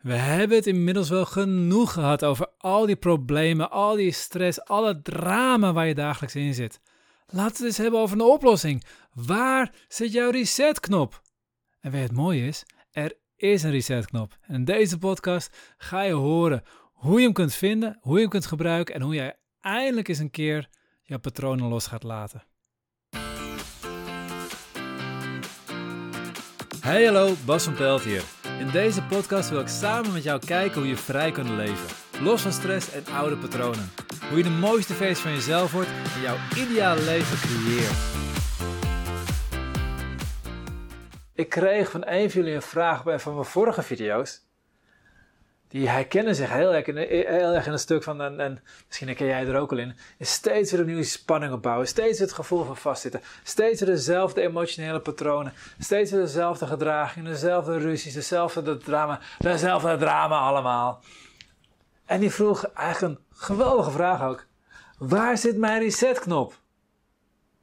[0.00, 4.86] We hebben het inmiddels wel genoeg gehad over al die problemen, al die stress, al
[4.86, 6.80] het drama waar je dagelijks in zit.
[7.26, 8.84] Laten we het eens hebben over een oplossing.
[9.12, 11.22] Waar zit jouw resetknop?
[11.80, 14.38] En weet het mooie is, er is een resetknop.
[14.40, 16.62] En in deze podcast ga je horen
[16.92, 20.18] hoe je hem kunt vinden, hoe je hem kunt gebruiken en hoe jij eindelijk eens
[20.18, 20.68] een keer
[21.02, 22.44] jouw patronen los gaat laten.
[26.90, 28.22] Hey hallo, Bas van Pelt hier.
[28.58, 31.86] In deze podcast wil ik samen met jou kijken hoe je vrij kunt leven.
[32.20, 33.90] Los van stress en oude patronen.
[34.28, 37.98] Hoe je de mooiste versie van jezelf wordt en jouw ideale leven creëert.
[41.34, 44.49] Ik kreeg van een van jullie een vraag bij van mijn vorige video's.
[45.70, 49.06] Die herkennen zich heel erg in, heel erg in een stuk van, en, en misschien
[49.06, 51.86] herken jij er ook al in, is steeds weer opnieuw spanning opbouwen.
[51.86, 53.20] Steeds het gevoel van vastzitten.
[53.42, 55.52] Steeds weer dezelfde emotionele patronen.
[55.78, 61.02] Steeds weer dezelfde gedragingen, dezelfde ruzies, dezelfde drama, dezelfde drama allemaal.
[62.06, 64.46] En die vroeg eigenlijk een geweldige vraag ook.
[64.98, 66.58] Waar zit mijn resetknop?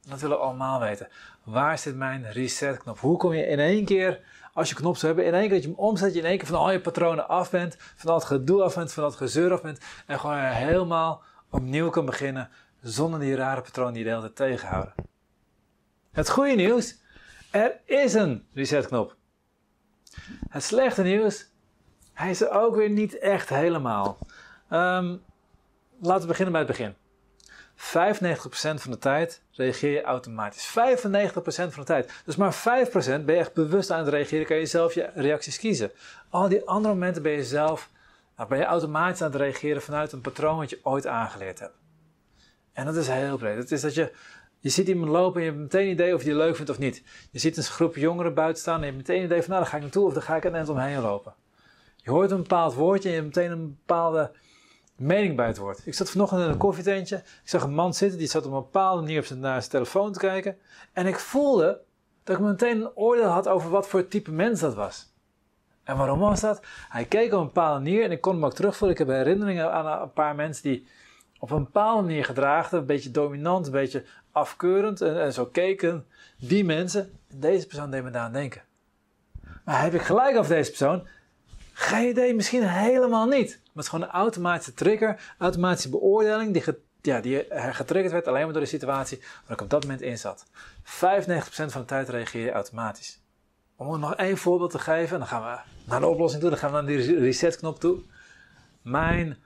[0.01, 1.07] Dat willen we allemaal weten.
[1.43, 2.99] Waar zit mijn resetknop?
[2.99, 4.19] Hoe kom je in één keer
[4.57, 6.37] als je knop zou hebben, in één keer dat je hem omzet, je in één
[6.37, 9.09] keer van al je patronen af bent, van al het gedoe af bent, van al
[9.09, 12.49] het gezeur af bent en gewoon helemaal opnieuw kan beginnen
[12.81, 14.93] zonder die rare patronen die je de hele tegenhouden.
[16.11, 16.97] Het goede nieuws,
[17.51, 19.15] er is een resetknop.
[20.49, 21.49] Het slechte nieuws,
[22.13, 24.17] hij is er ook weer niet echt helemaal.
[24.71, 25.21] Um,
[25.99, 26.95] laten we beginnen bij het begin.
[27.77, 30.69] 95% van de tijd reageer je automatisch.
[30.69, 30.73] 95%
[31.43, 32.21] van de tijd.
[32.25, 35.57] Dus maar 5% ben je echt bewust aan het reageren, kan je zelf je reacties
[35.57, 35.91] kiezen.
[36.29, 37.89] Al die andere momenten ben je zelf,
[38.35, 41.75] nou, ben je automatisch aan het reageren vanuit een patroon wat je ooit aangeleerd hebt.
[42.73, 43.57] En dat is heel breed.
[43.57, 44.11] Het is dat je,
[44.59, 46.71] je ziet iemand lopen en je hebt meteen een idee of je het leuk vindt
[46.71, 47.03] of niet.
[47.31, 49.61] Je ziet een groep jongeren buiten staan en je hebt meteen een idee van nou,
[49.61, 51.33] daar ga ik naartoe of daar ga ik er net omheen lopen.
[51.95, 54.31] Je hoort een bepaald woordje en je hebt meteen een bepaalde
[54.99, 55.81] mening bij het woord.
[55.85, 57.15] Ik zat vanochtend in een koffietentje.
[57.15, 59.71] Ik zag een man zitten, die zat op een bepaalde manier op zijn, naar zijn
[59.71, 60.57] telefoon te kijken.
[60.93, 61.81] En ik voelde
[62.23, 65.15] dat ik meteen een oordeel had over wat voor type mens dat was.
[65.83, 66.61] En waarom was dat?
[66.89, 68.99] Hij keek op een bepaalde manier en ik kon hem ook terugvoelen.
[68.99, 70.87] Ik heb herinneringen aan een paar mensen die
[71.39, 72.79] op een bepaalde manier gedraagden.
[72.79, 76.05] Een beetje dominant, een beetje afkeurend en, zo keken.
[76.37, 78.61] Die mensen, deze persoon deed me daar aan denken.
[79.65, 81.07] Maar heb ik gelijk over deze persoon?
[82.09, 83.49] Idee, misschien helemaal niet.
[83.49, 86.63] Maar het is gewoon een automatische trigger, automatische beoordeling die,
[87.01, 90.17] ja, die getriggerd werd alleen maar door de situatie waar ik op dat moment in
[90.17, 90.45] zat.
[90.83, 90.85] 95%
[91.49, 93.21] van de tijd reageer je automatisch.
[93.75, 96.71] Om nog één voorbeeld te geven, dan gaan we naar de oplossing toe, dan gaan
[96.71, 97.99] we naar die resetknop toe.
[98.81, 99.37] Mijn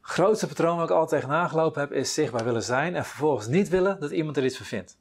[0.00, 3.68] grootste patroon waar ik altijd tegenaan gelopen heb, is zichtbaar willen zijn en vervolgens niet
[3.68, 4.98] willen dat iemand er iets van vindt.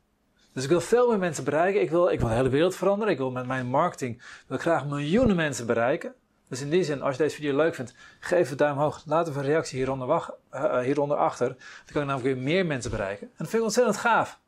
[0.54, 1.82] Dus ik wil veel meer mensen bereiken.
[1.82, 3.14] Ik wil, ik wil de hele wereld veranderen.
[3.14, 6.14] Ik wil met mijn marketing wil graag miljoenen mensen bereiken.
[6.50, 9.04] Dus in die zin, als je deze video leuk vindt, geef een duim omhoog.
[9.06, 11.48] Laat even een reactie hieronder, wacht, uh, hieronder achter.
[11.48, 13.28] Dan kan ik namelijk weer meer mensen bereiken.
[13.28, 14.40] En dat vind ik ontzettend gaaf.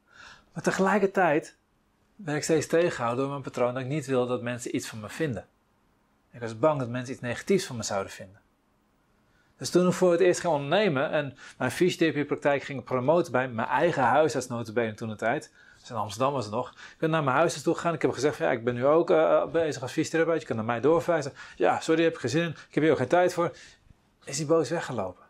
[0.53, 1.57] Maar tegelijkertijd
[2.15, 4.99] ben ik steeds tegengehouden door mijn patroon dat ik niet wil dat mensen iets van
[4.99, 5.47] me vinden.
[6.31, 8.39] Ik was bang dat mensen iets negatiefs van me zouden vinden.
[9.57, 13.67] Dus toen ik voor het eerst ging ondernemen en mijn fysiotherapiepraktijk ging promoten bij mijn
[13.67, 14.63] eigen huisarts toen
[15.09, 15.53] de tijd,
[15.89, 16.69] in Amsterdam was het nog.
[16.69, 17.93] Ik ben naar mijn huis toe gegaan.
[17.93, 20.41] Ik heb gezegd: ja, ik ben nu ook uh, bezig als fysiotherapeut.
[20.41, 21.33] Je kan naar mij doorverwijzen.
[21.55, 22.49] Ja, sorry, heb ik geen zin in.
[22.49, 23.51] Ik heb hier ook geen tijd voor.
[24.23, 25.23] Is hij boos weggelopen?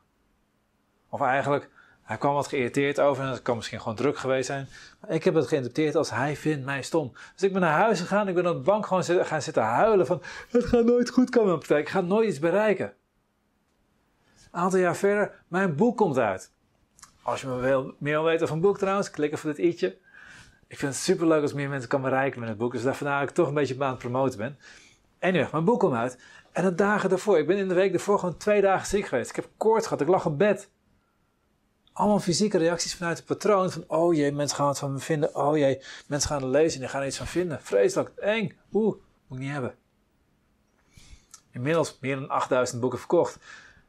[1.09, 1.69] Of eigenlijk,
[2.03, 3.23] hij kwam wat geïrriteerd over.
[3.23, 4.67] En het kan misschien gewoon druk geweest zijn.
[5.00, 7.12] Maar ik heb het geïnterpreteerd als hij vindt mij stom.
[7.33, 8.28] Dus ik ben naar huis gegaan.
[8.28, 10.22] Ik ben op de bank gewoon zitten, gaan zitten huilen van...
[10.50, 11.85] Het gaat nooit goed komen praktijk.
[11.85, 12.94] Ik ga nooit iets bereiken.
[14.51, 16.51] Een aantal jaar verder, mijn boek komt uit.
[17.22, 19.97] Als je meer wil weten van boek trouwens, klik even op dit i'tje.
[20.71, 22.71] Ik vind het super leuk als meer mensen kan bereiken met het boek.
[22.71, 24.57] Dus vandaar dat ik toch een beetje aan het promoten ben.
[25.19, 26.17] Anyway, mijn boek komt uit.
[26.51, 29.29] En de dagen daarvoor, ik ben in de week daarvoor gewoon twee dagen ziek geweest.
[29.29, 30.69] Ik heb koorts gehad, ik lag op bed.
[31.93, 35.35] Allemaal fysieke reacties vanuit het patroon van, oh jee, mensen gaan het van me vinden.
[35.35, 37.61] Oh jee, mensen gaan het lezen en die gaan er iets van vinden.
[37.61, 38.95] Vreselijk, eng, oeh,
[39.27, 39.75] moet ik niet hebben.
[41.51, 43.38] Inmiddels meer dan 8000 boeken verkocht.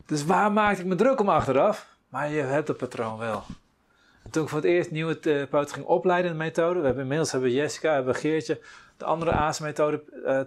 [0.07, 1.97] Dus waar maakte ik me druk om achteraf?
[2.09, 3.45] Maar je hebt het patroon wel
[4.31, 7.33] toen ik voor het eerst nieuwe therapeuten ging opleiden in de methode, we hebben inmiddels
[7.33, 8.61] hebben Jessica, hebben Geertje,
[8.97, 10.41] de andere ASE-methode uh,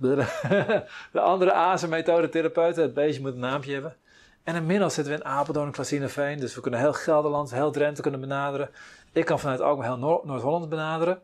[1.12, 3.96] de andere ASE-methode therapeuten, het beestje moet een naampje hebben.
[4.44, 5.74] En inmiddels zitten we in Apeldoorn
[6.16, 8.70] en dus we kunnen heel Gelderland, heel Drenthe kunnen benaderen.
[9.12, 11.20] Ik kan vanuit Alkmaar heel Noord-Holland benaderen.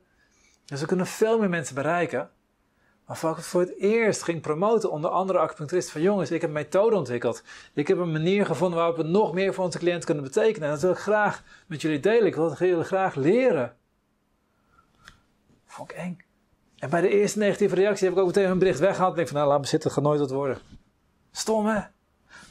[0.65, 2.31] Dus we kunnen veel meer mensen bereiken.
[3.07, 6.57] Maar ik voor het eerst ging promoten onder andere acupuncturisten van jongens, ik heb een
[6.57, 7.43] methode ontwikkeld.
[7.75, 10.69] Ik heb een manier gevonden waarop we nog meer voor onze cliënt kunnen betekenen.
[10.69, 12.27] En dat wil ik graag met jullie delen.
[12.27, 13.77] Ik wil het jullie graag leren.
[15.67, 16.19] Vond ik eng.
[16.79, 19.11] En bij de eerste negatieve reactie heb ik ook meteen een bericht weggehaald.
[19.11, 20.59] Ik denk van nou laat me zitten, het nooit wat worden.
[21.31, 21.81] Stom hè?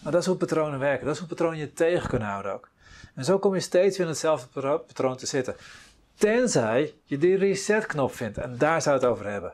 [0.04, 1.06] Maar dat is hoe patronen werken.
[1.06, 2.70] Dat is hoe patronen je tegen kunnen houden ook.
[3.16, 4.48] En zo kom je steeds weer in hetzelfde
[4.88, 5.56] patroon te zitten.
[6.16, 8.38] Tenzij je die resetknop vindt.
[8.38, 9.54] En daar zou het over hebben.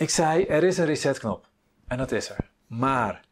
[0.00, 1.48] Ik zei, er is een resetknop.
[1.86, 2.50] En dat is er.
[2.66, 3.24] Maar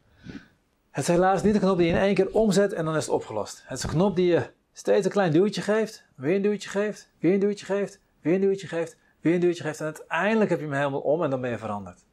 [0.90, 3.04] het is helaas niet een knop die je in één keer omzet en dan is
[3.04, 3.62] het opgelost.
[3.66, 7.10] Het is een knop die je steeds een klein duwtje geeft, weer een duwtje geeft,
[7.18, 9.80] weer een duwtje geeft, weer een duwtje geeft, weer een duwtje geeft.
[9.80, 12.04] En uiteindelijk heb je hem helemaal om en dan ben je veranderd.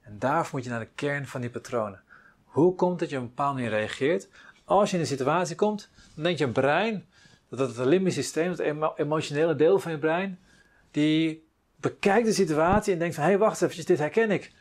[0.00, 2.02] En daarvoor moet je naar de kern van die patronen.
[2.44, 4.28] Hoe komt dat je op een bepaalde manier reageert?
[4.64, 7.06] Als je in een situatie komt, dan denkt je brein,
[7.48, 8.60] dat het limbisch systeem, het
[8.96, 10.38] emotionele deel van je brein,
[10.90, 11.45] die
[11.90, 14.52] bekijkt de situatie en denkt van, hé hey, wacht even, dit herken ik.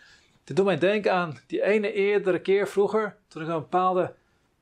[0.44, 4.14] Dit doet mij denken aan die ene eerdere keer vroeger, toen ik een bepaalde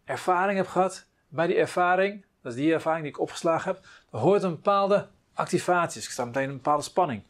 [0.05, 1.05] ervaring heb gehad.
[1.27, 5.07] Bij die ervaring, dat is die ervaring die ik opgeslagen heb, er hoort een bepaalde
[5.33, 5.95] activatie.
[5.95, 7.23] Dus ik sta meteen in een bepaalde spanning.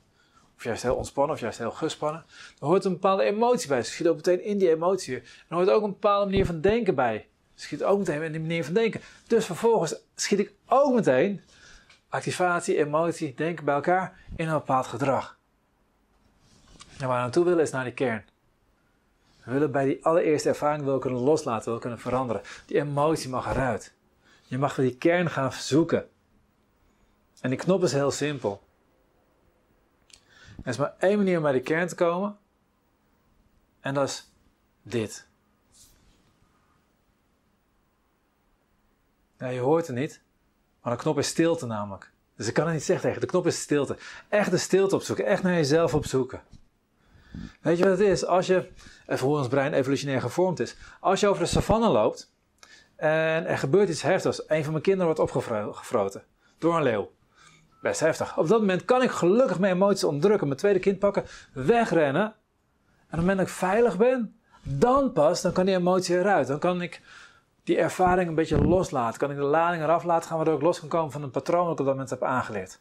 [0.58, 2.26] Of juist heel ontspannen, of juist heel gespannen.
[2.60, 3.78] Er hoort een bepaalde emotie bij.
[3.78, 5.16] Dus ik schiet ook meteen in die emotie.
[5.16, 7.28] Er hoort ook een bepaalde manier van denken bij.
[7.54, 9.02] Dus schiet ook meteen in die manier van denken.
[9.28, 11.42] Dus vervolgens schiet ik ook meteen
[12.14, 15.38] activatie, emotie, denken bij elkaar in een bepaald gedrag.
[17.00, 18.26] En waar we naartoe willen is naar die kern.
[19.44, 22.42] We willen bij die allereerste ervaring wel kunnen loslaten, wel kunnen veranderen.
[22.66, 23.94] Die emotie mag eruit.
[24.46, 26.10] Je mag die kern gaan zoeken.
[27.42, 28.64] En die knop is heel simpel.
[30.64, 32.38] Er is maar één manier om bij die kern te komen.
[33.80, 34.32] En dat is
[34.82, 35.28] dit.
[39.38, 40.23] Ja, je hoort het niet,
[40.84, 42.12] maar de knop is stilte namelijk.
[42.36, 43.22] Dus ik kan het niet zeggen tegen.
[43.22, 43.98] De knop is stilte.
[44.30, 45.26] Echt de stilte opzoeken.
[45.26, 46.42] Echt naar jezelf opzoeken.
[47.62, 48.26] Weet je wat het is?
[48.26, 48.70] Als je,
[49.08, 50.76] even hoe ons brein evolutionair gevormd is.
[51.00, 52.32] Als je over de savanne loopt
[52.96, 54.50] en er gebeurt iets heftigs.
[54.50, 56.24] Een van mijn kinderen wordt opgefroten
[56.58, 57.12] door een leeuw.
[57.82, 58.38] Best heftig.
[58.38, 62.24] Op dat moment kan ik gelukkig mijn emoties onderdrukken, mijn tweede kind pakken, wegrennen.
[62.24, 62.32] En
[63.10, 66.48] op het moment dat ik veilig ben, dan pas, dan kan die emotie eruit.
[66.48, 67.02] Dan kan ik
[67.64, 69.20] die ervaring een beetje loslaten.
[69.20, 71.64] Kan ik de lading eraf laten gaan, waardoor ik los kan komen van een patroon
[71.64, 72.80] dat ik op dat moment heb aangeleerd.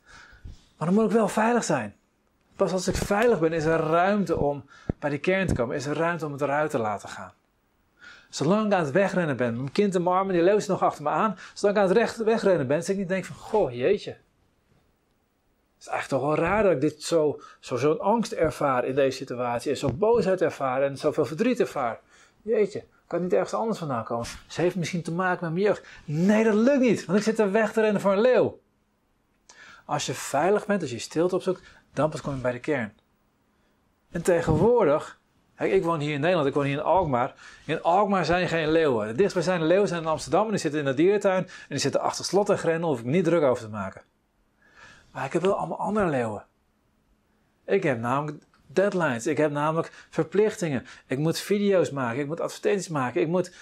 [0.77, 1.97] Maar dan moet ik wel veilig zijn.
[2.57, 4.65] Pas als ik veilig ben, is er ruimte om
[4.99, 5.77] bij die kern te komen.
[5.77, 7.33] Is er ruimte om het eruit te laten gaan.
[8.29, 11.03] Zolang ik aan het wegrennen ben, mijn kind in mijn armen, die leeuw nog achter
[11.03, 11.39] me aan.
[11.55, 14.11] Zolang ik aan het recht wegrennen ben, zeg ik niet denk van, goh, jeetje.
[14.11, 18.95] Het is eigenlijk toch wel raar dat ik dit zo, zo, zo'n angst ervaar in
[18.95, 19.71] deze situatie.
[19.71, 22.01] En zo boosheid ervaar en zoveel verdriet ervaar.
[22.43, 24.27] Jeetje, kan niet ergens anders vandaan komen.
[24.47, 25.87] Ze heeft misschien te maken met mijn jeugd.
[26.05, 28.61] Nee, dat lukt niet, want ik zit er weg te rennen voor een leeuw.
[29.85, 31.63] Als je veilig bent, als je stilte opzoekt,
[31.93, 32.93] dan pas kom je bij de kern.
[34.11, 35.21] En tegenwoordig,
[35.59, 37.35] ik woon hier in Nederland, ik woon hier in Alkmaar.
[37.65, 39.17] In Alkmaar zijn geen leeuwen.
[39.17, 41.45] De leeuwen zijn in Amsterdam en die zitten in de dierentuin.
[41.45, 44.03] En die zitten achter slot en grendel, hoef ik niet druk over te maken.
[45.13, 46.47] Maar ik heb wel allemaal andere leeuwen.
[47.67, 50.87] Ik heb namelijk deadlines, ik heb namelijk verplichtingen.
[51.07, 53.53] Ik moet video's maken, ik moet advertenties maken, ik moet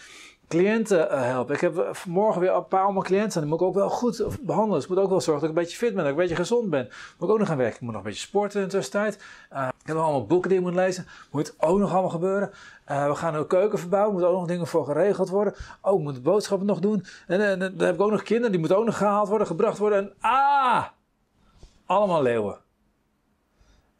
[0.51, 1.55] cliënten uh, helpen.
[1.55, 3.41] Ik heb eh, morgen weer een paar allemaal cliënten.
[3.41, 4.75] Die moet ik ook wel goed behandelen.
[4.75, 6.23] Dus ik moet ook wel zorgen dat ik een beetje fit ben, dat ik een
[6.23, 6.85] beetje gezond ben.
[7.19, 7.75] Moet ik ook nog gaan werken.
[7.75, 9.23] Ik moet nog een beetje sporten in de tussentijd.
[9.53, 11.07] Uh, ik heb nog allemaal boeken die ik moet lezen.
[11.31, 12.51] Moet ook nog allemaal gebeuren.
[12.87, 14.13] We gaan een keuken verbouwen.
[14.13, 15.55] Moet ook nog dingen voor geregeld worden.
[15.81, 17.05] Ook moet boodschappen nog doen.
[17.27, 18.51] En, en, dan heb ik ook nog kinderen.
[18.51, 19.99] Die moeten ook nog gehaald worden, gebracht worden.
[19.99, 20.85] En ah!
[21.87, 22.59] Allemaal leeuwen.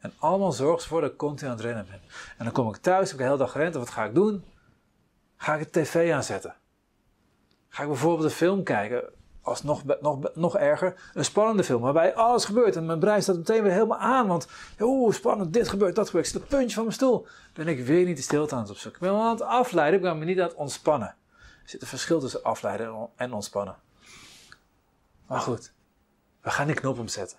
[0.01, 2.01] En allemaal zorgen voor dat ik continu aan het rennen ben.
[2.37, 3.73] En dan kom ik thuis, heb ik de hele dag gerend.
[3.73, 4.43] En wat ga ik doen?
[5.37, 6.55] Ga ik de tv aanzetten?
[7.69, 9.03] Ga ik bijvoorbeeld een film kijken,
[9.41, 13.35] als nog, nog, nog erger, een spannende film waarbij alles gebeurt en mijn brein staat
[13.35, 14.47] meteen weer helemaal aan, want
[14.79, 16.25] oeh, spannend, dit gebeurt, dat gebeurt.
[16.25, 17.27] Ik zit het puntje van mijn stoel.
[17.53, 19.01] Ben ik weer niet de stilte aan het opzoeken.
[19.01, 21.15] Ik ben aan het afleiden, ik ben me niet aan het ontspannen.
[21.37, 23.75] Er zit een verschil tussen afleiden en ontspannen.
[25.27, 25.73] Maar goed,
[26.41, 27.37] we gaan die knop omzetten.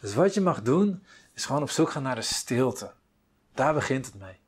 [0.00, 1.02] Dus wat je mag doen,
[1.36, 2.92] is gewoon op zoek gaan naar de stilte.
[3.54, 4.40] Daar begint het mee.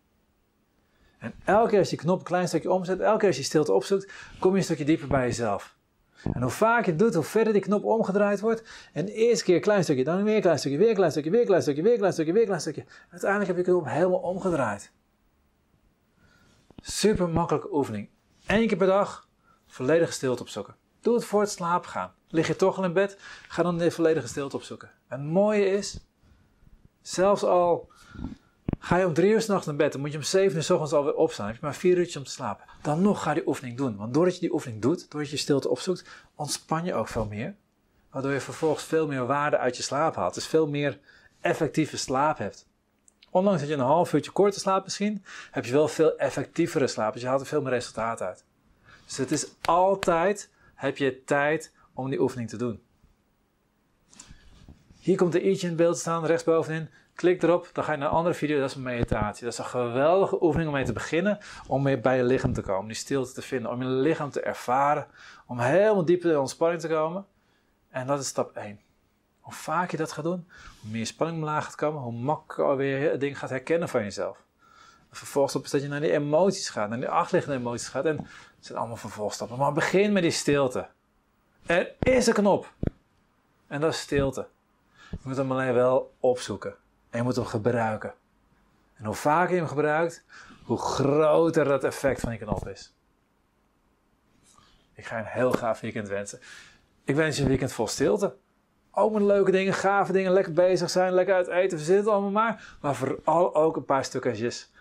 [1.19, 3.43] En elke keer als je die knop een klein stukje omzet, elke keer als je
[3.43, 5.77] stilte opzoekt, kom je een stukje dieper bij jezelf.
[6.33, 8.63] En hoe vaak je het doet, hoe verder die knop omgedraaid wordt.
[8.93, 11.11] En de eerste keer een klein stukje, dan weer een klein stukje, weer een klein
[11.11, 12.85] stukje, weer een klein stukje, weer een klein stukje, weer een klein stukje.
[13.11, 14.93] Uiteindelijk heb je de knop helemaal omgedraaid.
[16.77, 18.09] Super makkelijke oefening.
[18.47, 19.29] Eén keer per dag
[19.67, 20.77] volledige stilte opzoeken.
[21.01, 22.13] Doe het voor het slapen gaan.
[22.29, 23.19] Lig je toch al in bed,
[23.49, 24.91] ga dan de volledige stilte opzoeken.
[25.09, 26.08] En het mooie is,
[27.09, 27.91] zelfs al
[28.79, 30.71] Ga je om drie uur s'nachts naar bed, dan moet je om zeven uur s
[30.71, 31.45] ochtends alweer opstaan.
[31.45, 32.65] Dan heb je maar vier uurtjes om te slapen.
[32.83, 33.97] Dan nog ga je die oefening doen.
[33.97, 37.55] Want doordat je die oefening doet, doordat je stilte opzoekt, ontspan je ook veel meer.
[38.11, 40.35] Waardoor je vervolgens veel meer waarde uit je slaap haalt.
[40.35, 40.99] Dus veel meer
[41.41, 42.69] effectieve slaap hebt.
[43.31, 47.13] Ondanks dat je een half uurtje korter slaapt misschien, heb je wel veel effectievere slaap.
[47.13, 48.45] Dus je haalt er veel meer resultaat uit.
[49.07, 52.83] Dus het is altijd, heb je tijd om die oefening te doen.
[55.09, 56.89] Hier komt de i'tje in beeld staan, rechtsbovenin.
[57.15, 59.45] Klik erop, dan ga je naar een andere video, dat is een meditatie.
[59.45, 62.61] Dat is een geweldige oefening om mee te beginnen, om weer bij je lichaam te
[62.61, 65.07] komen, die stilte te vinden, om je lichaam te ervaren,
[65.47, 67.27] om helemaal dieper in ontspanning te komen.
[67.91, 68.81] En dat is stap 1.
[69.41, 70.49] Hoe vaak je dat gaat doen,
[70.81, 74.45] hoe meer spanning omlaag gaat komen, hoe makkelijker weer het ding gaat herkennen van jezelf.
[75.11, 78.05] Vervolgens is dat je naar die emoties gaat, naar die achterliggende emoties gaat.
[78.05, 79.59] En het zijn allemaal vervolgstappen.
[79.59, 80.89] Maar begin met die stilte.
[81.67, 82.73] Er is een knop.
[83.67, 84.47] En dat is stilte.
[85.11, 86.75] Je moet hem alleen wel opzoeken.
[87.11, 88.15] En je moet hem gebruiken.
[88.95, 90.25] En hoe vaker je hem gebruikt,
[90.65, 92.95] hoe groter dat effect van die knop is.
[94.95, 96.41] Ik ga een heel gaaf weekend wensen.
[97.05, 98.37] Ik wens je een weekend vol stilte.
[98.91, 102.31] Ook met leuke dingen, gave dingen, lekker bezig zijn, lekker uit eten, verzin het allemaal
[102.31, 102.77] maar.
[102.81, 104.73] Maar vooral ook een paar stukjes,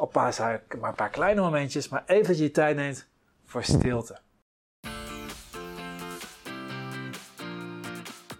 [0.00, 3.08] een paar, maar een paar kleine momentjes, maar even dat je je tijd neemt
[3.44, 4.18] voor stilte.